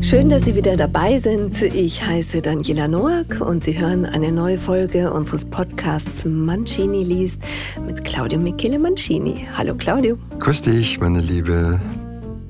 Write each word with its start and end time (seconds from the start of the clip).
Schön, 0.00 0.30
dass 0.30 0.44
Sie 0.44 0.54
wieder 0.54 0.76
dabei 0.76 1.18
sind. 1.18 1.60
Ich 1.62 2.06
heiße 2.06 2.40
Daniela 2.40 2.86
Noack 2.86 3.40
und 3.40 3.64
Sie 3.64 3.76
hören 3.76 4.06
eine 4.06 4.30
neue 4.30 4.56
Folge 4.56 5.12
unseres 5.12 5.44
Podcasts 5.44 6.24
Mancini 6.24 7.02
liest 7.02 7.42
mit 7.84 8.04
Claudio 8.04 8.38
Michele 8.38 8.78
Mancini. 8.78 9.48
Hallo 9.52 9.74
Claudio. 9.74 10.16
Grüß 10.38 10.60
dich, 10.62 11.00
meine 11.00 11.20
Liebe. 11.20 11.80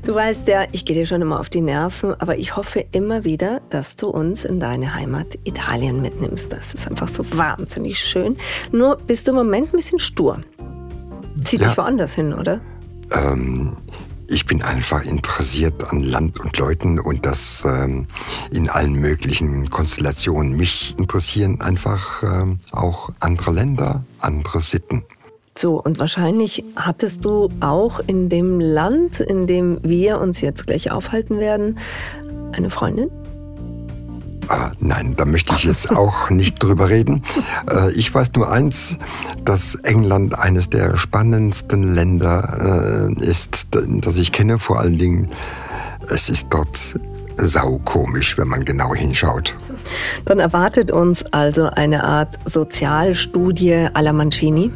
Du 0.04 0.14
weißt 0.14 0.48
ja, 0.48 0.66
ich 0.72 0.84
gehe 0.84 0.94
dir 0.94 1.06
schon 1.06 1.22
immer 1.22 1.40
auf 1.40 1.48
die 1.48 1.62
Nerven, 1.62 2.14
aber 2.18 2.36
ich 2.36 2.56
hoffe 2.56 2.84
immer 2.92 3.24
wieder, 3.24 3.62
dass 3.70 3.96
du 3.96 4.08
uns 4.08 4.44
in 4.44 4.60
deine 4.60 4.94
Heimat 4.94 5.38
Italien 5.44 6.02
mitnimmst. 6.02 6.52
Das 6.52 6.74
ist 6.74 6.86
einfach 6.86 7.08
so 7.08 7.24
wahnsinnig 7.38 7.98
schön. 7.98 8.36
Nur 8.70 8.98
bist 8.98 9.26
du 9.26 9.30
im 9.30 9.38
Moment 9.38 9.68
ein 9.68 9.76
bisschen 9.76 9.98
stur. 9.98 10.40
Zieh 11.42 11.56
ja. 11.56 11.68
dich 11.68 11.78
woanders 11.78 12.16
hin, 12.16 12.34
oder? 12.34 12.60
Ähm, 13.12 13.76
ich 14.30 14.44
bin 14.44 14.62
einfach 14.62 15.04
interessiert 15.04 15.90
an 15.90 16.02
Land 16.02 16.38
und 16.38 16.56
Leuten 16.58 17.00
und 17.00 17.24
das 17.24 17.64
ähm, 17.64 18.06
in 18.50 18.68
allen 18.68 18.92
möglichen 18.92 19.70
Konstellationen. 19.70 20.54
Mich 20.56 20.94
interessieren 20.98 21.60
einfach 21.62 22.22
ähm, 22.22 22.58
auch 22.72 23.10
andere 23.20 23.52
Länder, 23.52 24.04
andere 24.20 24.60
Sitten. 24.60 25.04
So, 25.56 25.82
und 25.82 25.98
wahrscheinlich 25.98 26.62
hattest 26.76 27.24
du 27.24 27.48
auch 27.60 28.00
in 28.06 28.28
dem 28.28 28.60
Land, 28.60 29.18
in 29.18 29.46
dem 29.46 29.78
wir 29.82 30.20
uns 30.20 30.40
jetzt 30.40 30.66
gleich 30.66 30.92
aufhalten 30.92 31.38
werden, 31.38 31.78
eine 32.52 32.70
Freundin? 32.70 33.10
Ah, 34.48 34.70
nein, 34.80 35.14
da 35.16 35.26
möchte 35.26 35.54
ich 35.54 35.64
jetzt 35.64 35.90
auch 35.90 36.30
nicht 36.30 36.62
drüber 36.62 36.88
reden. 36.88 37.22
Äh, 37.70 37.92
ich 37.92 38.14
weiß 38.14 38.32
nur 38.34 38.50
eins, 38.50 38.96
dass 39.44 39.74
England 39.76 40.38
eines 40.38 40.70
der 40.70 40.96
spannendsten 40.96 41.94
Länder 41.94 43.08
äh, 43.18 43.24
ist, 43.24 43.68
das 43.72 44.16
ich 44.16 44.32
kenne. 44.32 44.58
Vor 44.58 44.80
allen 44.80 44.96
Dingen, 44.96 45.28
es 46.08 46.30
ist 46.30 46.46
dort 46.50 46.80
saukomisch, 47.36 48.36
wenn 48.38 48.48
man 48.48 48.64
genau 48.64 48.94
hinschaut. 48.94 49.54
Dann 50.24 50.38
erwartet 50.38 50.90
uns 50.90 51.24
also 51.26 51.64
eine 51.64 52.04
Art 52.04 52.38
Sozialstudie 52.44 53.88
alla 53.92 54.12
Mancini? 54.12 54.70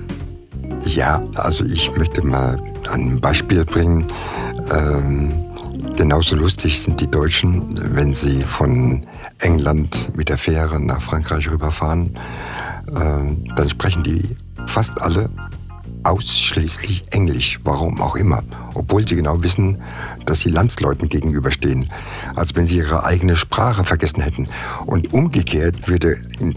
Ja, 0.84 1.22
also 1.34 1.64
ich 1.64 1.94
möchte 1.96 2.24
mal 2.24 2.60
ein 2.90 3.20
Beispiel 3.20 3.64
bringen. 3.64 4.06
Ähm, 4.72 5.32
genauso 5.96 6.36
lustig 6.36 6.80
sind 6.80 7.00
die 7.00 7.10
Deutschen, 7.10 7.80
wenn 7.94 8.14
sie 8.14 8.42
von 8.42 9.04
England 9.42 10.16
mit 10.16 10.28
der 10.28 10.38
Fähre 10.38 10.80
nach 10.80 11.00
Frankreich 11.00 11.50
rüberfahren, 11.50 12.16
äh, 12.88 13.54
dann 13.56 13.68
sprechen 13.68 14.02
die 14.02 14.36
fast 14.66 15.00
alle 15.00 15.28
ausschließlich 16.04 17.04
Englisch, 17.10 17.60
warum 17.64 18.00
auch 18.00 18.16
immer, 18.16 18.42
obwohl 18.74 19.06
sie 19.06 19.16
genau 19.16 19.42
wissen, 19.42 19.78
dass 20.26 20.40
sie 20.40 20.50
Landsleuten 20.50 21.08
gegenüberstehen, 21.08 21.88
als 22.34 22.54
wenn 22.54 22.66
sie 22.66 22.78
ihre 22.78 23.04
eigene 23.04 23.36
Sprache 23.36 23.84
vergessen 23.84 24.22
hätten. 24.22 24.48
Und 24.86 25.12
umgekehrt 25.12 25.88
würde 25.88 26.16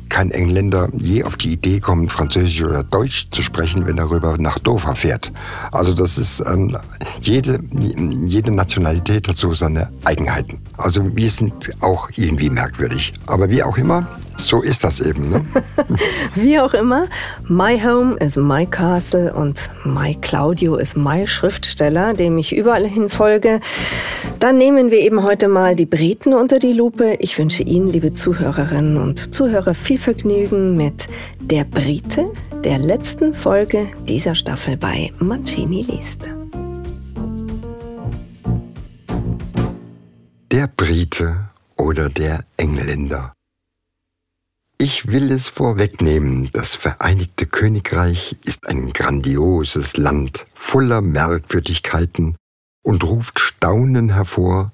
kein 0.10 0.32
Engländer 0.32 0.90
je 0.98 1.24
auf 1.24 1.38
die 1.38 1.54
Idee 1.54 1.80
kommen, 1.80 2.10
Französisch 2.10 2.64
oder 2.64 2.84
Deutsch 2.84 3.28
zu 3.32 3.42
sprechen, 3.42 3.86
wenn 3.88 3.98
er 3.98 4.10
rüber 4.10 4.38
nach 4.38 4.60
Dover 4.60 4.96
fährt. 4.96 5.32
Also 5.72 5.94
das 5.94 6.18
ist, 6.18 6.44
ähm, 6.46 6.78
jede, 7.22 7.60
jede 8.26 8.52
Nationalität 8.52 9.28
hat 9.28 9.38
so 9.38 9.54
seine 9.54 9.90
Eigenheiten. 10.04 10.60
Also 10.78 11.16
wir 11.16 11.30
sind 11.30 11.72
auch 11.82 12.10
irgendwie 12.16 12.50
merkwürdig. 12.50 13.14
Aber 13.28 13.50
wie 13.50 13.64
auch 13.64 13.78
immer, 13.78 14.08
so 14.38 14.62
ist 14.62 14.84
das 14.84 15.00
eben. 15.00 15.30
Ne? 15.30 15.46
Wie 16.36 16.60
auch 16.60 16.74
immer, 16.74 17.08
My 17.48 17.80
Home 17.80 18.16
is 18.18 18.36
My 18.36 18.66
Castle 18.66 19.34
und 19.34 19.70
My 19.84 20.16
Claudio 20.16 20.76
ist 20.76 20.98
My 20.98 21.26
Schriftsteller, 21.26 22.14
dem 22.14 22.38
ich 22.38 22.56
überall 22.56 22.86
hin 22.86 23.10
folge. 23.10 23.60
Dann 24.40 24.58
nehmen 24.58 24.92
wir 24.92 25.00
eben 25.00 25.24
heute 25.24 25.48
mal 25.48 25.76
die 25.76 25.86
Briten 25.86 26.34
unter 26.34 26.60
die 26.60 26.74
Lupe. 26.74 27.16
Ich 27.20 27.38
wünsche 27.38 27.64
Ihnen, 27.64 27.88
liebe 27.88 28.14
Zuhörerinnen 28.14 28.98
und 28.98 29.34
Zuhörer, 29.34 29.74
viel 29.74 29.98
Vergnügen 29.98 30.76
mit 30.76 31.08
Der 31.40 31.64
Brite, 31.64 32.32
der 32.64 32.78
letzten 32.78 33.34
Folge 33.34 33.88
dieser 34.08 34.36
Staffel 34.36 34.78
bei 34.78 35.12
Mancini 35.20 35.82
liest. 35.84 36.30
Der 40.52 40.68
Brite 40.68 41.50
oder 41.78 42.10
der 42.10 42.42
Engländer. 42.58 43.35
Ich 44.78 45.08
will 45.08 45.32
es 45.32 45.48
vorwegnehmen, 45.48 46.50
das 46.52 46.76
Vereinigte 46.76 47.46
Königreich 47.46 48.36
ist 48.44 48.68
ein 48.68 48.92
grandioses 48.92 49.96
Land 49.96 50.46
voller 50.54 51.00
Merkwürdigkeiten 51.00 52.36
und 52.84 53.04
ruft 53.06 53.40
Staunen 53.40 54.10
hervor, 54.14 54.74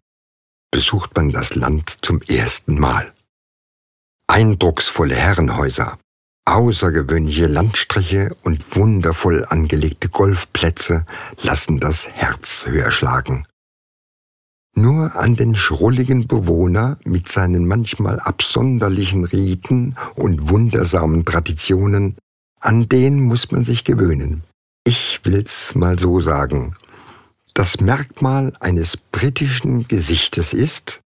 besucht 0.72 1.16
man 1.16 1.32
das 1.32 1.54
Land 1.54 2.04
zum 2.04 2.22
ersten 2.24 2.80
Mal. 2.80 3.14
Eindrucksvolle 4.26 5.16
Herrenhäuser, 5.16 6.00
außergewöhnliche 6.46 7.46
Landstriche 7.46 8.36
und 8.44 8.76
wundervoll 8.76 9.46
angelegte 9.46 10.10
Golfplätze 10.10 11.06
lassen 11.42 11.80
das 11.80 12.08
Herz 12.08 12.66
höher 12.66 12.92
schlagen. 12.92 13.46
Nur 14.76 15.16
an 15.16 15.36
den 15.36 15.56
schrulligen 15.56 16.28
Bewohner 16.28 16.98
mit 17.04 17.28
seinen 17.28 17.68
manchmal 17.68 18.20
absonderlichen 18.20 19.26
Riten 19.26 19.96
und 20.16 20.50
wundersamen 20.50 21.26
Traditionen, 21.26 22.18
an 22.60 22.88
den 22.88 23.20
muss 23.20 23.52
man 23.52 23.66
sich 23.66 23.84
gewöhnen. 23.84 24.44
Ich 24.86 25.20
will's 25.24 25.76
mal 25.76 26.00
so 26.00 26.22
sagen. 26.22 26.76
Das 27.54 27.82
Merkmal 27.82 28.54
eines 28.62 28.96
britischen 28.96 29.88
Gesichtes 29.88 30.54
ist, 30.54 31.02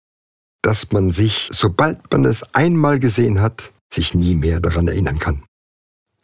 dass 0.61 0.91
man 0.91 1.11
sich, 1.11 1.49
sobald 1.51 2.11
man 2.11 2.25
es 2.25 2.43
einmal 2.53 2.99
gesehen 2.99 3.41
hat, 3.41 3.71
sich 3.91 4.13
nie 4.13 4.35
mehr 4.35 4.59
daran 4.59 4.87
erinnern 4.87 5.19
kann. 5.19 5.43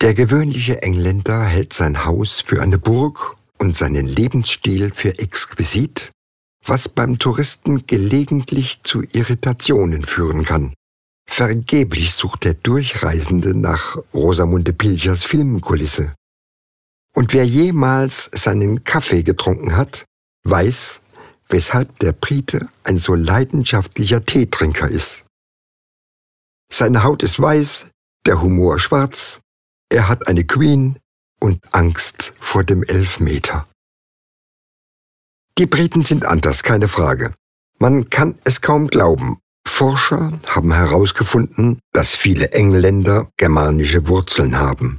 Der 0.01 0.13
gewöhnliche 0.13 0.81
Engländer 0.81 1.43
hält 1.43 1.73
sein 1.73 2.05
Haus 2.05 2.41
für 2.41 2.61
eine 2.61 2.77
Burg 2.77 3.35
und 3.59 3.77
seinen 3.77 4.07
Lebensstil 4.07 4.91
für 4.93 5.17
exquisit 5.19 6.11
was 6.65 6.89
beim 6.89 7.19
Touristen 7.19 7.87
gelegentlich 7.87 8.83
zu 8.83 9.01
Irritationen 9.01 10.05
führen 10.05 10.43
kann. 10.43 10.73
Vergeblich 11.27 12.13
sucht 12.13 12.43
der 12.43 12.53
Durchreisende 12.55 13.55
nach 13.55 13.97
Rosamunde 14.13 14.73
Pilchers 14.73 15.23
Filmkulisse. 15.23 16.13
Und 17.13 17.33
wer 17.33 17.45
jemals 17.45 18.29
seinen 18.33 18.83
Kaffee 18.83 19.23
getrunken 19.23 19.75
hat, 19.75 20.05
weiß, 20.43 21.01
weshalb 21.49 21.99
der 21.99 22.13
Brite 22.13 22.67
ein 22.83 22.99
so 22.99 23.15
leidenschaftlicher 23.15 24.25
Teetrinker 24.25 24.87
ist. 24.87 25.25
Seine 26.71 27.03
Haut 27.03 27.23
ist 27.23 27.39
weiß, 27.39 27.89
der 28.25 28.41
Humor 28.41 28.79
schwarz, 28.79 29.41
er 29.89 30.07
hat 30.07 30.27
eine 30.27 30.45
Queen 30.45 30.97
und 31.41 31.59
Angst 31.73 32.33
vor 32.39 32.63
dem 32.63 32.83
Elfmeter. 32.83 33.67
Die 35.61 35.67
Briten 35.67 36.01
sind 36.01 36.25
anders, 36.25 36.63
keine 36.63 36.87
Frage. 36.87 37.35
Man 37.77 38.09
kann 38.09 38.39
es 38.45 38.61
kaum 38.61 38.87
glauben. 38.87 39.37
Forscher 39.63 40.39
haben 40.47 40.73
herausgefunden, 40.73 41.77
dass 41.93 42.15
viele 42.15 42.51
Engländer 42.51 43.29
germanische 43.37 44.07
Wurzeln 44.07 44.57
haben. 44.57 44.97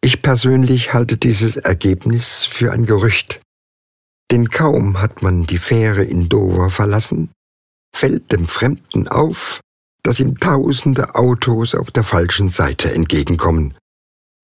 Ich 0.00 0.22
persönlich 0.22 0.94
halte 0.94 1.16
dieses 1.16 1.56
Ergebnis 1.56 2.44
für 2.44 2.70
ein 2.70 2.86
Gerücht. 2.86 3.40
Denn 4.30 4.48
kaum 4.48 5.00
hat 5.00 5.22
man 5.22 5.42
die 5.42 5.58
Fähre 5.58 6.04
in 6.04 6.28
Dover 6.28 6.70
verlassen, 6.70 7.32
fällt 7.92 8.30
dem 8.30 8.46
Fremden 8.46 9.08
auf, 9.08 9.58
dass 10.04 10.20
ihm 10.20 10.38
tausende 10.38 11.16
Autos 11.16 11.74
auf 11.74 11.90
der 11.90 12.04
falschen 12.04 12.50
Seite 12.50 12.92
entgegenkommen 12.92 13.74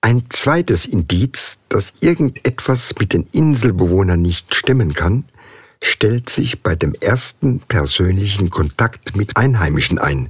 ein 0.05 0.25
zweites 0.29 0.85
Indiz, 0.85 1.57
dass 1.71 1.95
irgendetwas 2.01 2.93
mit 3.01 3.15
den 3.15 3.27
Inselbewohnern 3.33 4.21
nicht 4.21 4.55
stimmen 4.55 4.93
kann, 4.93 5.25
stellt 5.83 6.29
sich 6.29 6.63
bei 6.63 6.77
dem 6.77 6.93
ersten 6.93 7.61
persönlichen 7.61 8.51
Kontakt 8.51 9.17
mit 9.17 9.39
Einheimischen 9.39 9.99
ein. 9.99 10.29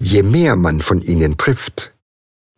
Je 0.00 0.22
mehr 0.22 0.56
man 0.56 0.80
von 0.80 1.02
ihnen 1.02 1.36
trifft, 1.36 1.92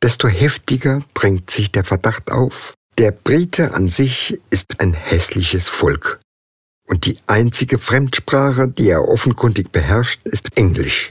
desto 0.00 0.28
heftiger 0.28 1.02
drängt 1.14 1.50
sich 1.50 1.72
der 1.72 1.82
Verdacht 1.82 2.30
auf, 2.30 2.74
der 2.98 3.10
Brite 3.10 3.74
an 3.74 3.88
sich 3.88 4.40
ist 4.50 4.78
ein 4.78 4.92
hässliches 4.92 5.68
Volk. 5.68 6.20
Und 6.86 7.04
die 7.04 7.18
einzige 7.26 7.80
Fremdsprache, 7.80 8.68
die 8.68 8.90
er 8.90 9.08
offenkundig 9.08 9.72
beherrscht, 9.72 10.20
ist 10.22 10.56
Englisch. 10.56 11.10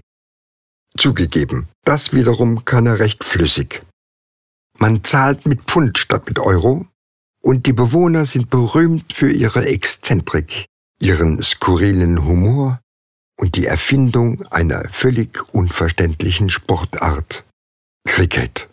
Zugegeben, 0.97 1.67
das 1.83 2.13
wiederum 2.13 2.63
kann 2.63 2.85
er 2.85 2.99
recht 2.99 3.25
flüssig. 3.25 3.81
Man 4.81 5.03
zahlt 5.03 5.45
mit 5.45 5.61
Pfund 5.65 5.99
statt 5.99 6.27
mit 6.27 6.39
Euro 6.39 6.87
und 7.43 7.67
die 7.67 7.73
Bewohner 7.73 8.25
sind 8.25 8.49
berühmt 8.49 9.13
für 9.13 9.31
ihre 9.31 9.67
Exzentrik, 9.67 10.65
ihren 10.99 11.39
skurrilen 11.39 12.25
Humor 12.25 12.79
und 13.39 13.55
die 13.57 13.67
Erfindung 13.67 14.43
einer 14.47 14.89
völlig 14.89 15.53
unverständlichen 15.53 16.49
Sportart. 16.49 17.43
Cricket. 18.07 18.69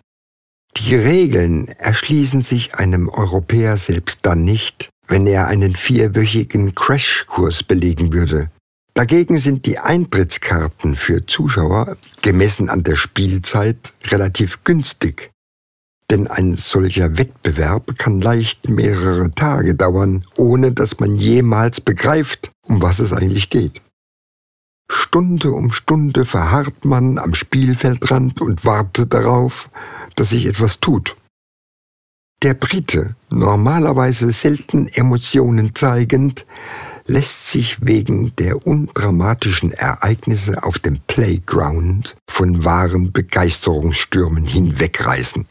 Die 0.79 0.95
Regeln 0.95 1.69
erschließen 1.69 2.41
sich 2.41 2.77
einem 2.77 3.11
Europäer 3.11 3.77
selbst 3.77 4.21
dann 4.23 4.47
nicht, 4.47 4.89
wenn 5.09 5.27
er 5.27 5.49
einen 5.49 5.77
vierwöchigen 5.77 6.75
Crashkurs 6.75 7.63
belegen 7.63 8.15
würde. 8.15 8.51
Dagegen 8.95 9.37
sind 9.37 9.67
die 9.67 9.79
Eintrittskarten 9.79 10.95
für 10.95 11.27
Zuschauer, 11.27 11.99
gemessen 12.23 12.71
an 12.71 12.83
der 12.83 12.97
Spielzeit, 12.97 13.93
relativ 14.07 14.65
günstig. 14.65 15.31
Denn 16.11 16.27
ein 16.27 16.55
solcher 16.55 17.19
Wettbewerb 17.19 17.99
kann 17.99 18.21
leicht 18.21 18.69
mehrere 18.69 19.35
Tage 19.35 19.75
dauern, 19.75 20.25
ohne 20.37 20.73
dass 20.73 21.01
man 21.01 21.17
jemals 21.17 21.81
begreift, 21.81 22.51
um 22.67 22.81
was 22.81 22.99
es 22.99 23.13
eigentlich 23.13 23.51
geht. 23.51 23.83
Stunde 24.91 25.53
um 25.53 25.71
Stunde 25.71 26.25
verharrt 26.25 26.87
man 26.87 27.19
am 27.19 27.35
Spielfeldrand 27.35 28.41
und 28.41 28.65
wartet 28.65 29.13
darauf, 29.13 29.69
dass 30.17 30.31
sich 30.31 30.47
etwas 30.47 30.81
tut. 30.81 31.15
Der 32.43 32.55
Brite, 32.55 33.17
normalerweise 33.31 34.31
selten 34.33 34.89
Emotionen 34.89 35.75
zeigend, 35.75 36.47
lässt 37.07 37.51
sich 37.51 37.85
wegen 37.85 38.35
der 38.37 38.67
undramatischen 38.67 39.73
Ereignisse 39.73 40.63
auf 40.63 40.79
dem 40.79 41.01
Playground 41.07 42.15
von 42.31 42.65
wahren 42.65 43.13
Begeisterungsstürmen 43.13 44.45
hinwegreißen. 44.45 45.47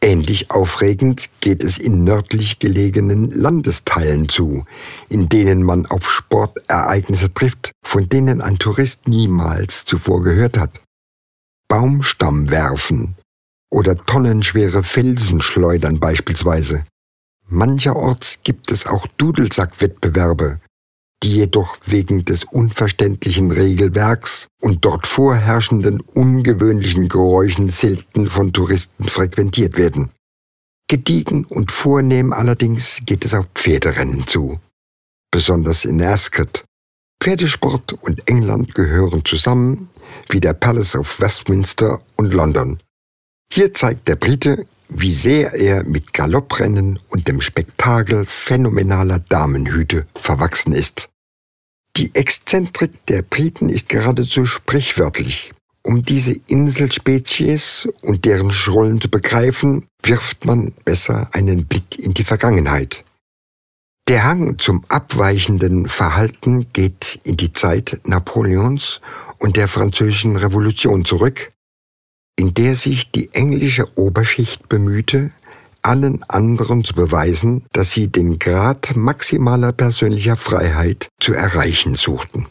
Ähnlich 0.00 0.52
aufregend 0.52 1.28
geht 1.40 1.64
es 1.64 1.76
in 1.76 2.04
nördlich 2.04 2.60
gelegenen 2.60 3.32
Landesteilen 3.32 4.28
zu, 4.28 4.64
in 5.08 5.28
denen 5.28 5.64
man 5.64 5.86
auf 5.86 6.08
Sportereignisse 6.08 7.34
trifft, 7.34 7.72
von 7.84 8.08
denen 8.08 8.40
ein 8.40 8.58
Tourist 8.58 9.08
niemals 9.08 9.84
zuvor 9.84 10.22
gehört 10.22 10.56
hat. 10.56 10.80
Baumstamm 11.68 12.48
werfen 12.50 13.16
oder 13.70 13.96
tonnenschwere 13.96 14.84
Felsen 14.84 15.40
schleudern 15.40 15.98
beispielsweise. 15.98 16.86
Mancherorts 17.48 18.40
gibt 18.44 18.70
es 18.70 18.86
auch 18.86 19.06
Dudelsackwettbewerbe, 19.16 20.60
die 21.22 21.34
jedoch 21.34 21.76
wegen 21.84 22.24
des 22.24 22.44
unverständlichen 22.44 23.50
Regelwerks 23.50 24.48
und 24.60 24.84
dort 24.84 25.06
vorherrschenden 25.06 26.00
ungewöhnlichen 26.00 27.08
Geräuschen 27.08 27.70
selten 27.70 28.28
von 28.28 28.52
Touristen 28.52 29.04
frequentiert 29.04 29.76
werden. 29.76 30.10
Gediegen 30.88 31.44
und 31.44 31.72
vornehm 31.72 32.32
allerdings 32.32 33.02
geht 33.04 33.24
es 33.24 33.34
auf 33.34 33.46
Pferderennen 33.54 34.26
zu, 34.26 34.58
besonders 35.30 35.84
in 35.84 36.00
Ascot. 36.00 36.64
Pferdesport 37.20 37.94
und 37.94 38.26
England 38.28 38.74
gehören 38.74 39.24
zusammen 39.24 39.90
wie 40.30 40.40
der 40.40 40.54
Palace 40.54 40.94
of 40.94 41.20
Westminster 41.20 42.00
und 42.16 42.32
London. 42.32 42.78
Hier 43.52 43.74
zeigt 43.74 44.08
der 44.08 44.16
Brite, 44.16 44.66
wie 44.88 45.12
sehr 45.12 45.54
er 45.54 45.84
mit 45.84 46.12
Galopprennen 46.12 46.98
und 47.08 47.28
dem 47.28 47.40
Spektakel 47.40 48.26
phänomenaler 48.26 49.18
Damenhüte 49.18 50.06
verwachsen 50.14 50.72
ist. 50.72 51.08
Die 51.96 52.14
Exzentrik 52.14 53.06
der 53.06 53.22
Briten 53.22 53.68
ist 53.68 53.88
geradezu 53.88 54.46
sprichwörtlich. 54.46 55.52
Um 55.82 56.02
diese 56.02 56.38
Inselspezies 56.46 57.88
und 58.02 58.24
deren 58.24 58.50
Schrollen 58.50 59.00
zu 59.00 59.08
begreifen, 59.08 59.86
wirft 60.02 60.44
man 60.44 60.72
besser 60.84 61.28
einen 61.32 61.66
Blick 61.66 61.98
in 61.98 62.14
die 62.14 62.24
Vergangenheit. 62.24 63.04
Der 64.08 64.24
Hang 64.24 64.58
zum 64.58 64.84
abweichenden 64.88 65.86
Verhalten 65.86 66.72
geht 66.72 67.20
in 67.24 67.36
die 67.36 67.52
Zeit 67.52 68.00
Napoleons 68.06 69.00
und 69.38 69.56
der 69.56 69.68
französischen 69.68 70.36
Revolution 70.36 71.04
zurück, 71.04 71.50
in 72.38 72.54
der 72.54 72.76
sich 72.76 73.10
die 73.10 73.34
englische 73.34 73.98
Oberschicht 73.98 74.68
bemühte, 74.68 75.32
allen 75.82 76.22
anderen 76.28 76.84
zu 76.84 76.94
beweisen, 76.94 77.64
dass 77.72 77.92
sie 77.92 78.06
den 78.06 78.38
Grad 78.38 78.94
maximaler 78.94 79.72
persönlicher 79.72 80.36
Freiheit 80.36 81.08
zu 81.20 81.32
erreichen 81.32 81.96
suchten. 81.96 82.46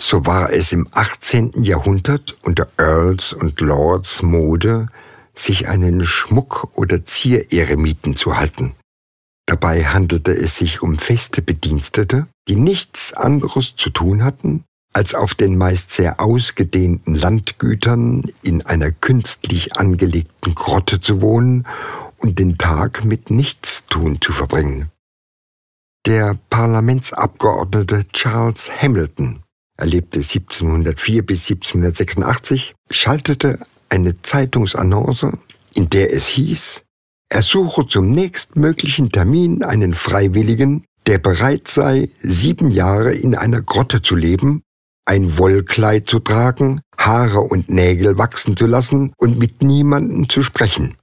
So 0.00 0.26
war 0.26 0.52
es 0.52 0.72
im 0.72 0.86
18. 0.92 1.62
Jahrhundert 1.62 2.36
unter 2.42 2.68
Earls 2.76 3.32
und 3.32 3.60
Lords 3.60 4.22
Mode, 4.22 4.88
sich 5.34 5.68
einen 5.68 6.04
Schmuck- 6.04 6.68
oder 6.76 7.06
Ziereremiten 7.06 8.16
zu 8.16 8.36
halten. 8.36 8.74
Dabei 9.46 9.84
handelte 9.84 10.32
es 10.32 10.56
sich 10.56 10.82
um 10.82 10.98
feste 10.98 11.40
Bedienstete, 11.40 12.26
die 12.48 12.56
nichts 12.56 13.14
anderes 13.14 13.76
zu 13.76 13.90
tun 13.90 14.24
hatten, 14.24 14.64
als 14.94 15.14
auf 15.14 15.34
den 15.34 15.58
meist 15.58 15.90
sehr 15.90 16.20
ausgedehnten 16.20 17.14
Landgütern 17.16 18.22
in 18.42 18.64
einer 18.64 18.92
künstlich 18.92 19.76
angelegten 19.76 20.54
Grotte 20.54 21.00
zu 21.00 21.20
wohnen 21.20 21.66
und 22.18 22.38
den 22.38 22.58
Tag 22.58 23.04
mit 23.04 23.28
Nichtstun 23.28 24.20
zu 24.20 24.32
verbringen. 24.32 24.88
Der 26.06 26.38
Parlamentsabgeordnete 26.48 28.06
Charles 28.12 28.70
Hamilton, 28.80 29.42
er 29.76 29.86
lebte 29.86 30.20
1704 30.20 31.26
bis 31.26 31.50
1786, 31.50 32.74
schaltete 32.90 33.58
eine 33.88 34.22
Zeitungsannonce, 34.22 35.38
in 35.74 35.90
der 35.90 36.14
es 36.14 36.28
hieß, 36.28 36.82
er 37.30 37.42
suche 37.42 37.86
zum 37.86 38.12
nächstmöglichen 38.12 39.10
Termin 39.10 39.64
einen 39.64 39.94
Freiwilligen, 39.94 40.84
der 41.06 41.18
bereit 41.18 41.66
sei, 41.66 42.10
sieben 42.20 42.70
Jahre 42.70 43.12
in 43.12 43.34
einer 43.34 43.60
Grotte 43.60 44.00
zu 44.00 44.14
leben 44.14 44.62
ein 45.06 45.38
Wollkleid 45.38 46.08
zu 46.08 46.18
tragen, 46.18 46.80
Haare 46.98 47.40
und 47.40 47.68
Nägel 47.68 48.18
wachsen 48.18 48.56
zu 48.56 48.66
lassen 48.66 49.12
und 49.18 49.38
mit 49.38 49.62
niemandem 49.62 50.28
zu 50.28 50.42
sprechen. 50.42 50.96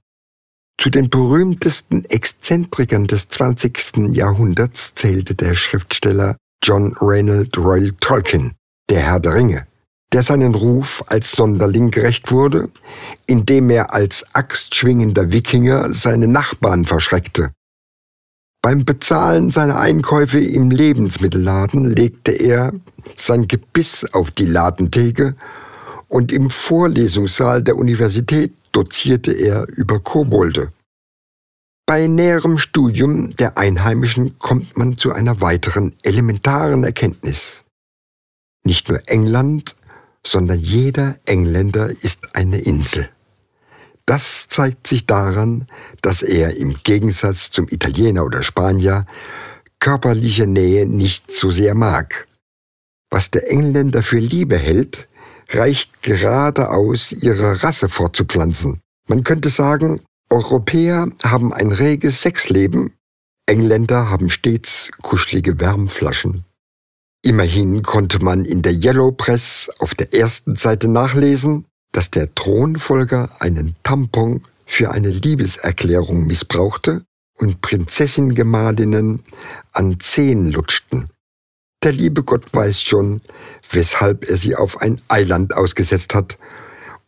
Zu 0.80 0.90
den 0.90 1.10
berühmtesten 1.10 2.04
Exzentrikern 2.06 3.06
des 3.06 3.28
20. 3.28 4.14
Jahrhunderts 4.14 4.94
zählte 4.94 5.34
der 5.34 5.54
Schriftsteller 5.54 6.36
John 6.62 6.96
Reynolds 7.00 7.56
Royal 7.56 7.92
Tolkien, 8.00 8.52
der 8.90 9.00
Herr 9.00 9.20
der 9.20 9.34
Ringe, 9.34 9.66
der 10.12 10.22
seinen 10.22 10.54
Ruf 10.54 11.04
als 11.06 11.32
Sonderling 11.32 11.90
gerecht 11.90 12.32
wurde, 12.32 12.68
indem 13.26 13.70
er 13.70 13.94
als 13.94 14.24
axtschwingender 14.34 15.30
Wikinger 15.30 15.94
seine 15.94 16.26
Nachbarn 16.26 16.84
verschreckte 16.84 17.52
beim 18.62 18.84
Bezahlen 18.84 19.50
seiner 19.50 19.78
Einkäufe 19.78 20.38
im 20.38 20.70
Lebensmittelladen 20.70 21.84
legte 21.84 22.30
er 22.30 22.72
sein 23.16 23.48
Gebiss 23.48 24.06
auf 24.12 24.30
die 24.30 24.46
Ladentheke 24.46 25.34
und 26.08 26.30
im 26.30 26.48
Vorlesungssaal 26.48 27.62
der 27.62 27.76
Universität 27.76 28.54
dozierte 28.70 29.32
er 29.32 29.66
über 29.68 29.98
Kobolde. 29.98 30.72
Bei 31.86 32.06
näherem 32.06 32.56
Studium 32.58 33.34
der 33.34 33.58
Einheimischen 33.58 34.38
kommt 34.38 34.78
man 34.78 34.96
zu 34.96 35.12
einer 35.12 35.40
weiteren 35.40 35.94
elementaren 36.04 36.84
Erkenntnis. 36.84 37.64
Nicht 38.64 38.88
nur 38.88 39.00
England, 39.06 39.74
sondern 40.24 40.60
jeder 40.60 41.16
Engländer 41.26 41.90
ist 41.90 42.36
eine 42.36 42.60
Insel. 42.60 43.08
Das 44.06 44.48
zeigt 44.48 44.86
sich 44.86 45.06
daran, 45.06 45.66
dass 46.00 46.22
er 46.22 46.56
im 46.56 46.76
Gegensatz 46.82 47.50
zum 47.50 47.68
Italiener 47.68 48.24
oder 48.24 48.42
Spanier 48.42 49.06
körperliche 49.78 50.46
Nähe 50.46 50.86
nicht 50.86 51.30
so 51.30 51.50
sehr 51.50 51.74
mag. 51.74 52.26
Was 53.10 53.30
der 53.30 53.50
Engländer 53.50 54.02
für 54.02 54.18
Liebe 54.18 54.56
hält, 54.56 55.08
reicht 55.50 56.02
gerade 56.02 56.70
aus, 56.70 57.12
ihre 57.12 57.62
Rasse 57.62 57.88
fortzupflanzen. 57.88 58.80
Man 59.08 59.24
könnte 59.24 59.50
sagen, 59.50 60.00
Europäer 60.30 61.08
haben 61.22 61.52
ein 61.52 61.72
reges 61.72 62.22
Sexleben, 62.22 62.94
Engländer 63.46 64.08
haben 64.08 64.30
stets 64.30 64.90
kuschelige 65.02 65.60
Wärmflaschen. 65.60 66.44
Immerhin 67.24 67.82
konnte 67.82 68.24
man 68.24 68.44
in 68.44 68.62
der 68.62 68.72
Yellow 68.72 69.12
Press 69.12 69.70
auf 69.78 69.94
der 69.94 70.14
ersten 70.14 70.56
Seite 70.56 70.88
nachlesen, 70.88 71.66
dass 71.92 72.10
der 72.10 72.34
Thronfolger 72.34 73.30
einen 73.38 73.76
Tampon 73.82 74.42
für 74.66 74.90
eine 74.90 75.10
Liebeserklärung 75.10 76.26
missbrauchte 76.26 77.04
und 77.36 77.60
Prinzessingemahlinnen 77.60 79.20
an 79.72 80.00
Zehen 80.00 80.50
lutschten. 80.50 81.10
Der 81.82 81.92
liebe 81.92 82.22
Gott 82.22 82.44
weiß 82.52 82.80
schon, 82.80 83.20
weshalb 83.70 84.28
er 84.28 84.36
sie 84.36 84.54
auf 84.54 84.80
ein 84.80 85.00
Eiland 85.08 85.54
ausgesetzt 85.54 86.14
hat. 86.14 86.38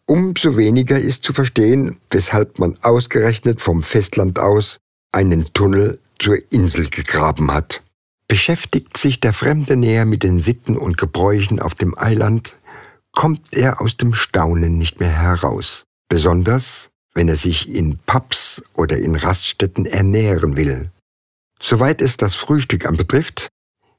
Umso 0.06 0.56
weniger 0.56 0.98
ist 0.98 1.24
zu 1.24 1.32
verstehen, 1.32 2.00
weshalb 2.10 2.58
man 2.58 2.76
ausgerechnet 2.82 3.60
vom 3.60 3.82
Festland 3.82 4.38
aus 4.38 4.78
einen 5.12 5.52
Tunnel 5.54 5.98
zur 6.18 6.36
Insel 6.50 6.90
gegraben 6.90 7.52
hat. 7.52 7.82
Beschäftigt 8.26 8.96
sich 8.96 9.20
der 9.20 9.32
Fremde 9.32 9.76
näher 9.76 10.06
mit 10.06 10.22
den 10.22 10.40
Sitten 10.40 10.76
und 10.76 10.98
Gebräuchen 10.98 11.60
auf 11.60 11.74
dem 11.74 11.96
Eiland, 11.96 12.56
kommt 13.14 13.52
er 13.52 13.80
aus 13.80 13.96
dem 13.96 14.14
Staunen 14.14 14.76
nicht 14.76 15.00
mehr 15.00 15.10
heraus, 15.10 15.84
besonders 16.08 16.90
wenn 17.14 17.28
er 17.28 17.36
sich 17.36 17.68
in 17.68 17.98
Pubs 17.98 18.62
oder 18.76 18.98
in 18.98 19.14
Raststätten 19.14 19.86
ernähren 19.86 20.56
will. 20.56 20.90
Soweit 21.60 22.02
es 22.02 22.16
das 22.16 22.34
Frühstück 22.34 22.86
anbetrifft, 22.86 23.48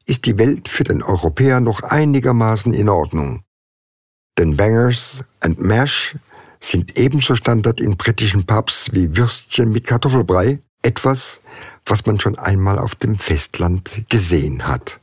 ist 0.06 0.26
die 0.26 0.38
Welt 0.38 0.68
für 0.68 0.84
den 0.84 1.02
Europäer 1.02 1.62
noch 1.62 1.82
einigermaßen 1.82 2.74
in 2.74 2.90
Ordnung. 2.90 3.42
Denn 4.38 4.58
Bangers 4.58 5.24
and 5.40 5.60
Mash 5.62 6.18
sind 6.60 7.00
ebenso 7.00 7.36
Standard 7.36 7.80
in 7.80 7.96
britischen 7.96 8.46
Pubs 8.46 8.90
wie 8.92 9.16
Würstchen 9.16 9.72
mit 9.72 9.88
Kartoffelbrei, 9.88 10.60
etwas, 10.82 11.42
was 11.86 12.06
man 12.06 12.20
schon 12.20 12.38
einmal 12.38 12.78
auf 12.78 12.96
dem 12.96 13.18
Festland 13.18 14.04
gesehen 14.10 14.68
hat. 14.68 15.00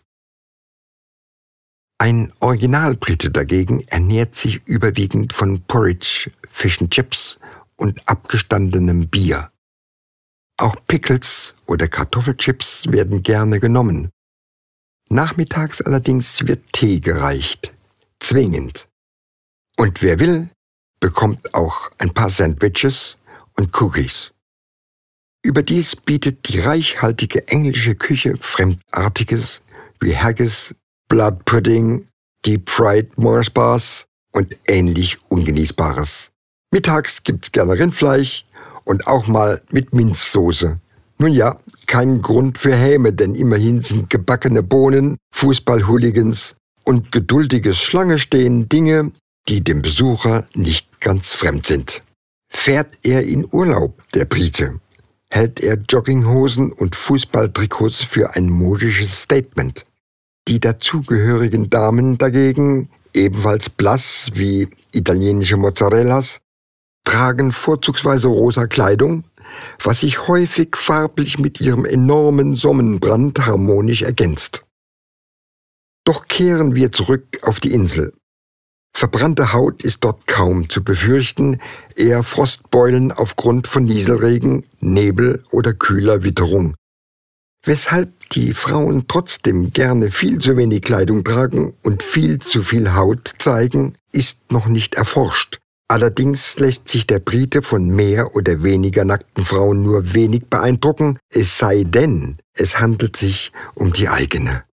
Ein 2.03 2.33
Originalbrite 2.41 3.31
dagegen 3.31 3.87
ernährt 3.87 4.35
sich 4.35 4.61
überwiegend 4.67 5.33
von 5.33 5.63
Porridge, 5.63 6.33
Fish 6.49 6.81
and 6.81 6.91
Chips 6.91 7.39
und 7.77 8.01
abgestandenem 8.09 9.09
Bier. 9.09 9.53
Auch 10.57 10.75
Pickles 10.89 11.55
oder 11.65 11.87
Kartoffelchips 11.87 12.91
werden 12.91 13.23
gerne 13.23 13.61
genommen. 13.61 14.11
Nachmittags 15.11 15.81
allerdings 15.81 16.45
wird 16.45 16.73
Tee 16.73 16.99
gereicht, 16.99 17.73
zwingend. 18.19 18.89
Und 19.79 20.03
wer 20.03 20.19
will, 20.19 20.51
bekommt 20.99 21.55
auch 21.55 21.89
ein 22.01 22.13
paar 22.13 22.31
Sandwiches 22.31 23.17
und 23.57 23.81
Cookies. 23.81 24.33
Überdies 25.45 25.95
bietet 25.95 26.49
die 26.49 26.59
reichhaltige 26.59 27.47
englische 27.47 27.95
Küche 27.95 28.37
Fremdartiges 28.39 29.63
wie 30.01 30.17
Haggis, 30.17 30.75
Blood 31.13 31.45
Pudding, 31.45 32.07
Deep 32.47 32.71
Fried 32.71 33.19
Mars 33.19 33.51
Bars 33.51 34.07
und 34.35 34.57
ähnlich 34.67 35.19
Ungenießbares. 35.29 36.31
Mittags 36.73 37.23
gibt's 37.23 37.53
gerne 37.53 37.79
Rindfleisch 37.79 38.47
und 38.85 39.07
auch 39.07 39.27
mal 39.27 39.61
mit 39.73 39.93
Minzsoße. 39.93 40.81
Nun 41.19 41.33
ja, 41.33 41.61
kein 41.87 42.23
Grund 42.23 42.57
für 42.57 42.75
Häme, 42.75 43.13
denn 43.13 43.35
immerhin 43.35 43.83
sind 43.83 44.09
gebackene 44.09 44.63
Bohnen, 44.63 45.19
Fußballhooligans 45.35 46.55
und 46.85 47.13
geduldiges 47.13 47.83
Schlangestehen 47.83 48.71
Dinge, 48.71 49.13
die 49.49 49.63
dem 49.63 49.83
Besucher 49.83 50.49
nicht 50.55 51.03
ganz 51.03 51.35
fremd 51.35 51.67
sind. 51.67 52.03
Fährt 52.49 52.97
er 53.03 53.23
in 53.25 53.47
Urlaub, 53.53 54.03
der 54.15 54.25
Brite, 54.25 54.81
hält 55.29 55.61
er 55.61 55.77
Jogginghosen 55.77 56.73
und 56.73 56.97
Fußballtrikots 56.97 58.03
für 58.03 58.35
ein 58.35 58.49
modisches 58.49 59.21
Statement. 59.21 59.85
Die 60.49 60.59
dazugehörigen 60.59 61.71
Damen 61.71 62.19
dagegen, 62.19 62.91
ebenfalls 63.15 63.71
blass 63.71 64.31
wie 64.35 64.69
italienische 64.93 65.57
Mozzarellas, 65.57 66.41
tragen 67.05 67.53
vorzugsweise 67.53 68.29
rosa 68.29 68.67
Kleidung, 68.67 69.25
was 69.83 70.01
sich 70.01 70.27
häufig 70.29 70.77
farblich 70.77 71.39
mit 71.39 71.61
ihrem 71.61 71.85
enormen 71.85 72.55
Sonnenbrand 72.57 73.47
harmonisch 73.47 74.03
ergänzt. 74.03 74.65
Doch 76.05 76.27
kehren 76.27 76.75
wir 76.75 76.91
zurück 76.91 77.39
auf 77.43 77.61
die 77.61 77.73
Insel. 77.73 78.13
Verbrannte 78.95 79.53
Haut 79.53 79.85
ist 79.85 80.05
dort 80.05 80.27
kaum 80.27 80.69
zu 80.69 80.85
befürchten, 80.85 81.61
eher 81.97 82.23
Frostbeulen 82.23 83.11
aufgrund 83.13 83.67
von 83.67 83.85
Nieselregen, 83.85 84.65
Nebel 84.81 85.45
oder 85.51 85.73
kühler 85.73 86.25
Witterung. 86.25 86.75
Weshalb 87.65 88.22
die 88.33 88.55
Frauen 88.55 89.05
trotzdem 89.09 89.73
gerne 89.73 90.11
viel 90.11 90.39
zu 90.39 90.57
wenig 90.57 90.83
Kleidung 90.83 91.25
tragen 91.25 91.75
und 91.83 92.03
viel 92.03 92.39
zu 92.39 92.63
viel 92.63 92.95
Haut 92.95 93.35
zeigen, 93.39 93.95
ist 94.13 94.53
noch 94.53 94.67
nicht 94.67 94.95
erforscht. 94.95 95.59
Allerdings 95.89 96.59
lässt 96.59 96.89
sich 96.89 97.07
der 97.07 97.19
Brite 97.19 97.61
von 97.61 97.89
mehr 97.91 98.35
oder 98.35 98.63
weniger 98.63 99.05
nackten 99.05 99.45
Frauen 99.45 99.83
nur 99.83 100.15
wenig 100.15 100.47
beeindrucken, 100.47 101.19
es 101.29 101.59
sei 101.59 101.85
denn, 101.85 102.39
es 102.55 102.81
handelt 102.81 103.17
sich 103.17 103.53
um 103.75 103.93
die 103.93 104.09
eigene. 104.09 104.65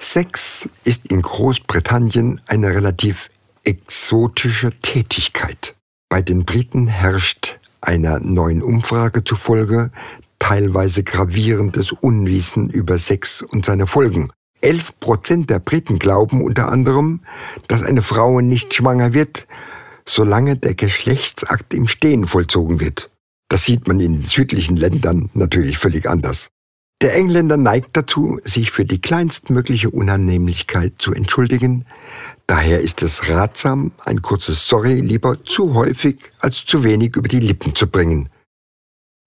Sex 0.00 0.68
ist 0.84 1.10
in 1.10 1.22
Großbritannien 1.22 2.40
eine 2.46 2.68
relativ 2.74 3.28
exotische 3.64 4.70
Tätigkeit. 4.82 5.74
Bei 6.08 6.22
den 6.22 6.44
Briten 6.44 6.86
herrscht 6.86 7.58
einer 7.80 8.20
neuen 8.20 8.62
Umfrage 8.62 9.24
zufolge 9.24 9.90
teilweise 10.38 11.02
gravierendes 11.02 11.92
Unwissen 11.92 12.70
über 12.70 12.98
Sex 12.98 13.42
und 13.42 13.66
seine 13.66 13.86
Folgen. 13.86 14.30
Elf 14.60 14.98
Prozent 14.98 15.50
der 15.50 15.58
Briten 15.58 15.98
glauben 15.98 16.42
unter 16.42 16.70
anderem, 16.70 17.20
dass 17.68 17.82
eine 17.82 18.02
Frau 18.02 18.40
nicht 18.40 18.72
schwanger 18.72 19.12
wird, 19.12 19.46
solange 20.06 20.56
der 20.56 20.74
Geschlechtsakt 20.74 21.74
im 21.74 21.86
Stehen 21.86 22.26
vollzogen 22.26 22.80
wird. 22.80 23.10
Das 23.48 23.64
sieht 23.64 23.86
man 23.88 24.00
in 24.00 24.24
südlichen 24.24 24.76
Ländern 24.76 25.30
natürlich 25.34 25.78
völlig 25.78 26.08
anders. 26.08 26.48
Der 27.02 27.14
Engländer 27.14 27.56
neigt 27.56 27.96
dazu, 27.96 28.40
sich 28.44 28.70
für 28.70 28.84
die 28.84 29.00
kleinstmögliche 29.00 29.90
Unannehmlichkeit 29.90 30.94
zu 30.96 31.12
entschuldigen. 31.12 31.84
Daher 32.46 32.80
ist 32.80 33.02
es 33.02 33.28
ratsam, 33.28 33.92
ein 34.06 34.22
kurzes 34.22 34.66
Sorry 34.68 35.00
lieber 35.00 35.44
zu 35.44 35.74
häufig 35.74 36.16
als 36.40 36.64
zu 36.64 36.84
wenig 36.84 37.16
über 37.16 37.28
die 37.28 37.40
Lippen 37.40 37.74
zu 37.74 37.86
bringen. 37.86 38.30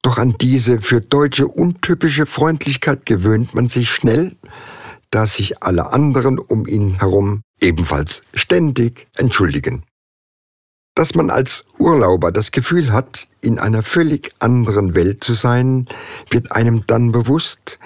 Doch 0.02 0.18
an 0.18 0.36
diese 0.40 0.82
für 0.82 1.02
Deutsche 1.02 1.48
untypische 1.48 2.26
Freundlichkeit 2.26 3.06
gewöhnt 3.06 3.54
man 3.54 3.68
sich 3.68 3.90
schnell, 3.90 4.36
da 5.10 5.28
sich 5.28 5.64
alle 5.64 5.92
anderen 5.92 6.40
um 6.40 6.68
ihn 6.68 7.00
herum 7.00 7.42
ebenfalls 7.60 8.22
ständig 8.34 9.08
entschuldigen. 9.16 9.84
Dass 10.96 11.14
man 11.16 11.30
als 11.30 11.64
Urlauber 11.78 12.32
das 12.32 12.52
Gefühl 12.52 12.92
hat, 12.92 13.28
in 13.42 13.60
einer 13.60 13.84
völlig 13.84 14.32
anderen 14.40 14.96
Welt 14.96 15.24
zu 15.24 15.36
sein, 15.36 15.88
wird 16.32 16.52
einem 16.52 16.86
dann 16.88 17.12
bewusst, 17.12 17.78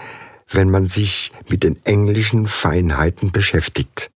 wenn 0.50 0.70
man 0.70 0.88
sich 0.88 1.32
mit 1.50 1.64
den 1.64 1.84
englischen 1.86 2.48
Feinheiten 2.48 3.32
beschäftigt. 3.32 4.10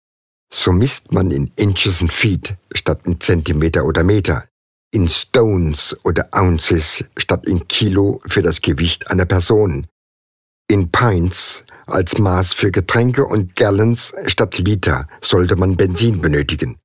So 0.52 0.72
misst 0.72 1.12
man 1.12 1.30
in 1.30 1.50
Inches 1.56 2.02
und 2.02 2.12
Feet 2.12 2.56
statt 2.74 3.06
in 3.06 3.20
Zentimeter 3.20 3.84
oder 3.84 4.04
Meter, 4.04 4.44
in 4.92 5.08
Stones 5.08 5.96
oder 6.04 6.28
Ounces 6.32 7.04
statt 7.18 7.48
in 7.48 7.66
Kilo 7.66 8.20
für 8.26 8.42
das 8.42 8.60
Gewicht 8.60 9.10
einer 9.10 9.24
Person, 9.24 9.86
in 10.70 10.90
Pints 10.90 11.64
als 11.86 12.18
Maß 12.18 12.52
für 12.52 12.70
Getränke 12.70 13.24
und 13.24 13.56
Gallons 13.56 14.14
statt 14.26 14.58
Liter 14.58 15.08
sollte 15.20 15.56
man 15.56 15.76
Benzin 15.76 16.20
benötigen. 16.20 16.78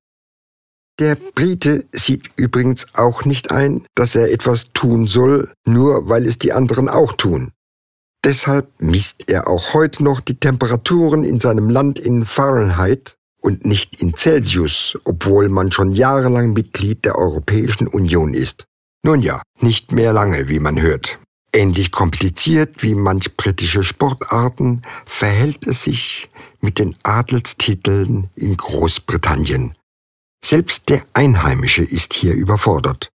Der 1.00 1.16
Brite 1.16 1.86
sieht 1.92 2.32
übrigens 2.38 2.88
auch 2.96 3.24
nicht 3.24 3.52
ein, 3.52 3.86
dass 3.94 4.16
er 4.16 4.32
etwas 4.32 4.70
tun 4.74 5.06
soll, 5.06 5.54
nur 5.66 6.10
weil 6.10 6.26
es 6.26 6.40
die 6.40 6.54
anderen 6.54 6.90
auch 6.90 7.14
tun. 7.14 7.52
Deshalb 8.26 8.82
misst 8.82 9.30
er 9.30 9.48
auch 9.48 9.74
heute 9.74 10.04
noch 10.04 10.22
die 10.22 10.40
Temperaturen 10.40 11.24
in 11.24 11.40
seinem 11.40 11.70
Land 11.70 12.00
in 12.00 12.26
Fahrenheit 12.26 13.17
und 13.48 13.66
nicht 13.66 14.02
in 14.02 14.14
Celsius, 14.14 14.98
obwohl 15.06 15.48
man 15.48 15.72
schon 15.72 15.94
jahrelang 15.94 16.52
Mitglied 16.52 17.06
der 17.06 17.16
Europäischen 17.16 17.88
Union 17.88 18.34
ist. 18.34 18.66
Nun 19.06 19.22
ja, 19.22 19.42
nicht 19.62 19.94
mehr 19.94 20.12
lange, 20.12 20.50
wie 20.50 20.60
man 20.60 20.82
hört. 20.82 21.18
Ähnlich 21.56 21.94
kompliziert 21.94 22.84
wie 22.84 22.94
manch 22.94 23.38
britische 23.38 23.86
Sportarten 23.86 24.82
verhält 25.06 25.66
es 25.66 25.84
sich 25.84 26.30
mit 26.60 26.78
den 26.78 26.98
Adelstiteln 27.04 28.30
in 28.36 28.58
Großbritannien. 28.58 29.76
Selbst 30.44 30.90
der 30.90 31.04
Einheimische 31.14 31.86
ist 31.86 32.14
hier 32.14 32.34
überfordert. 32.34 33.12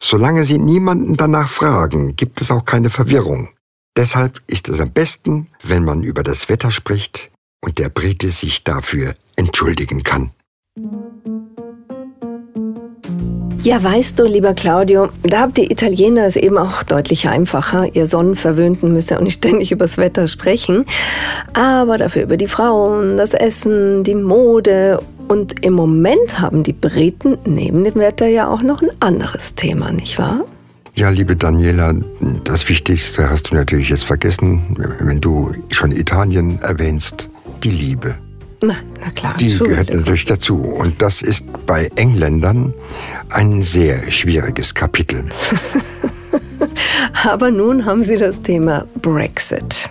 Solange 0.00 0.44
Sie 0.44 0.58
niemanden 0.58 1.16
danach 1.16 1.48
fragen, 1.48 2.14
gibt 2.14 2.40
es 2.40 2.52
auch 2.52 2.64
keine 2.64 2.88
Verwirrung. 2.88 3.48
Deshalb 3.96 4.40
ist 4.46 4.68
es 4.68 4.78
am 4.78 4.92
besten, 4.92 5.48
wenn 5.64 5.84
man 5.84 6.04
über 6.04 6.22
das 6.22 6.48
Wetter 6.48 6.70
spricht 6.70 7.33
und 7.64 7.78
der 7.78 7.88
Brite 7.88 8.28
sich 8.28 8.62
dafür 8.62 9.14
entschuldigen 9.36 10.02
kann. 10.02 10.30
Ja, 13.62 13.82
weißt 13.82 14.18
du, 14.18 14.24
lieber 14.24 14.52
Claudio, 14.52 15.08
da 15.22 15.40
habt 15.40 15.56
ihr 15.56 15.70
Italiener 15.70 16.26
es 16.26 16.36
eben 16.36 16.58
auch 16.58 16.82
deutlich 16.82 17.28
einfacher. 17.28 17.88
Ihr 17.94 18.06
Sonnenverwöhnten 18.06 18.92
müsst 18.92 19.10
ja 19.10 19.16
auch 19.16 19.22
nicht 19.22 19.34
ständig 19.38 19.72
übers 19.72 19.96
Wetter 19.96 20.28
sprechen, 20.28 20.84
aber 21.54 21.96
dafür 21.96 22.24
über 22.24 22.36
die 22.36 22.46
Frauen, 22.46 23.16
das 23.16 23.32
Essen, 23.32 24.04
die 24.04 24.14
Mode 24.14 25.00
und 25.28 25.64
im 25.64 25.72
Moment 25.72 26.38
haben 26.38 26.62
die 26.62 26.74
Briten 26.74 27.38
neben 27.46 27.84
dem 27.84 27.94
Wetter 27.94 28.26
ja 28.26 28.48
auch 28.48 28.62
noch 28.62 28.82
ein 28.82 28.90
anderes 29.00 29.54
Thema, 29.54 29.90
nicht 29.90 30.18
wahr? 30.18 30.44
Ja, 30.94 31.08
liebe 31.08 31.34
Daniela, 31.34 31.94
das 32.44 32.68
Wichtigste 32.68 33.30
hast 33.30 33.50
du 33.50 33.54
natürlich 33.54 33.88
jetzt 33.88 34.04
vergessen, 34.04 34.76
wenn 35.00 35.22
du 35.22 35.52
schon 35.70 35.90
Italien 35.90 36.60
erwähnst, 36.60 37.30
die 37.64 37.70
Liebe. 37.70 38.14
Na, 38.62 38.74
klar. 39.14 39.34
Die 39.38 39.58
gehört 39.58 39.92
natürlich 39.92 40.24
dazu. 40.24 40.56
Und 40.56 41.00
das 41.02 41.22
ist 41.22 41.44
bei 41.66 41.90
Engländern 41.96 42.72
ein 43.30 43.62
sehr 43.62 44.10
schwieriges 44.10 44.74
Kapitel. 44.74 45.24
Aber 47.24 47.50
nun 47.50 47.84
haben 47.84 48.02
Sie 48.02 48.16
das 48.16 48.40
Thema 48.42 48.86
Brexit. 49.02 49.90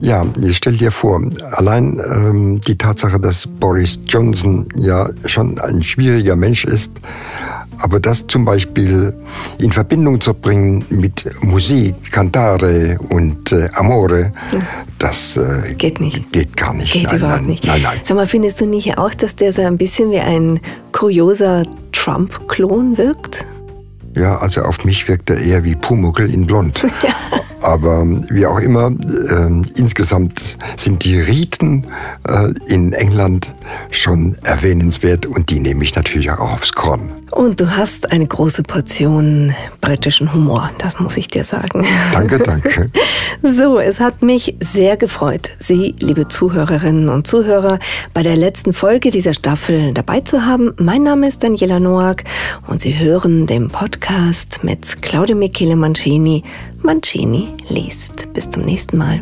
Ja, 0.00 0.26
stell 0.50 0.76
dir 0.76 0.90
vor, 0.90 1.22
allein 1.52 2.00
ähm, 2.12 2.60
die 2.60 2.76
Tatsache, 2.76 3.18
dass 3.18 3.46
Boris 3.46 3.98
Johnson 4.06 4.66
ja 4.76 5.08
schon 5.24 5.58
ein 5.58 5.82
schwieriger 5.82 6.36
Mensch 6.36 6.64
ist, 6.64 6.92
aber 7.78 8.00
das 8.00 8.26
zum 8.26 8.44
Beispiel 8.44 9.14
in 9.58 9.72
Verbindung 9.72 10.20
zu 10.20 10.34
bringen 10.34 10.84
mit 10.90 11.28
Musik, 11.42 12.12
Cantare 12.12 12.98
und 13.08 13.52
äh, 13.52 13.68
Amore, 13.74 14.32
das 14.98 15.36
äh, 15.36 15.74
geht 15.74 16.00
nicht. 16.00 16.32
Geht 16.32 16.56
gar 16.56 16.74
nicht. 16.74 16.92
Geht 16.92 17.04
nein, 17.04 17.16
überhaupt 17.16 17.40
nein, 17.40 17.50
nicht. 17.50 17.66
Nein, 17.66 17.82
nein. 17.82 18.00
Sag 18.04 18.16
mal, 18.16 18.26
findest 18.26 18.60
du 18.60 18.66
nicht 18.66 18.98
auch, 18.98 19.14
dass 19.14 19.36
der 19.36 19.52
so 19.52 19.62
ein 19.62 19.76
bisschen 19.76 20.10
wie 20.10 20.20
ein 20.20 20.60
kurioser 20.92 21.64
Trump-Klon 21.92 22.96
wirkt? 22.98 23.46
Ja, 24.14 24.38
also 24.38 24.62
auf 24.62 24.84
mich 24.84 25.06
wirkt 25.08 25.28
er 25.28 25.38
eher 25.38 25.62
wie 25.64 25.74
Pumuckel 25.74 26.32
in 26.32 26.46
Blond. 26.46 26.86
Ja. 27.02 27.14
Aber 27.62 28.06
wie 28.30 28.46
auch 28.46 28.60
immer, 28.60 28.90
äh, 28.90 29.62
insgesamt 29.76 30.56
sind 30.76 31.04
die 31.04 31.18
Riten 31.18 31.86
äh, 32.28 32.52
in 32.68 32.92
England 32.92 33.54
schon 33.90 34.38
erwähnenswert 34.44 35.26
und 35.26 35.50
die 35.50 35.58
nehme 35.58 35.82
ich 35.82 35.96
natürlich 35.96 36.30
auch 36.30 36.52
aufs 36.52 36.72
Korn. 36.72 37.10
Und 37.32 37.60
du 37.60 37.76
hast 37.76 38.12
eine 38.12 38.26
große 38.26 38.62
Portion 38.62 39.52
britischen 39.80 40.32
Humor, 40.32 40.70
das 40.78 41.00
muss 41.00 41.16
ich 41.16 41.28
dir 41.28 41.44
sagen. 41.44 41.84
Danke, 42.12 42.38
danke. 42.38 42.90
So, 43.42 43.78
es 43.78 44.00
hat 44.00 44.22
mich 44.22 44.56
sehr 44.60 44.96
gefreut, 44.96 45.50
Sie, 45.58 45.94
liebe 45.98 46.26
Zuhörerinnen 46.26 47.08
und 47.08 47.26
Zuhörer, 47.26 47.78
bei 48.14 48.22
der 48.22 48.34
letzten 48.34 48.72
Folge 48.72 49.10
dieser 49.10 49.34
Staffel 49.34 49.92
dabei 49.92 50.20
zu 50.20 50.46
haben. 50.46 50.72
Mein 50.78 51.02
Name 51.02 51.28
ist 51.28 51.42
Daniela 51.42 51.78
Noack 51.78 52.24
und 52.66 52.80
Sie 52.80 52.98
hören 52.98 53.46
den 53.46 53.68
Podcast 53.68 54.64
mit 54.64 55.02
Claudio 55.02 55.36
Michele 55.36 55.76
Mancini. 55.76 56.44
Mancini 56.82 57.48
liest. 57.68 58.32
Bis 58.32 58.48
zum 58.48 58.62
nächsten 58.62 58.96
Mal. 58.96 59.20